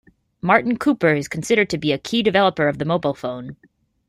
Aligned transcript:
Martin 0.41 0.77
Cooper 0.77 1.13
is 1.13 1.27
considered 1.27 1.69
to 1.69 1.77
be 1.77 1.91
a 1.91 1.99
key 1.99 2.23
developer 2.23 2.67
of 2.67 2.79
the 2.79 2.85
mobile 2.85 3.13
phone. 3.13 3.55